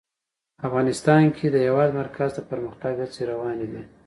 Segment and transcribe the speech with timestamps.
[0.67, 3.81] افغانستان کې د د هېواد مرکز د پرمختګ هڅې روانې دي.